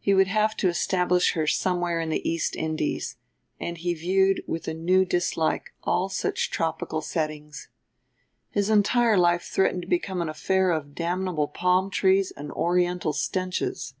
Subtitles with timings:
[0.00, 3.16] He would have to establish her somewhere in the East Indies;
[3.60, 7.68] and he viewed with a new dislike all such tropical settings.
[8.50, 13.94] His entire life threatened to become an affair of damnable palm trees and Oriental stenches.